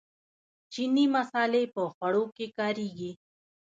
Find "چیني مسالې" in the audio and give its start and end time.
0.73-1.63